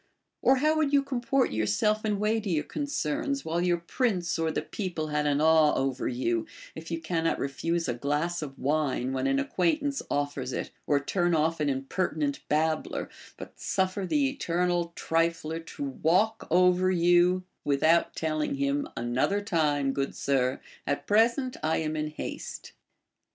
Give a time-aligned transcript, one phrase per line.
[0.41, 5.09] Or how would you comport yourself in weightier concerns, Avhile youi prince or the people
[5.09, 9.37] had an awe over you, if you cannot refuse a glass of wine when an
[9.37, 15.89] acquaintance offers it, or turn off an impertinent babbler, but suffer the eternal trifler to
[15.91, 22.07] Avalk over you without telling him, Another time, good sir, at present I am in
[22.07, 22.71] haste.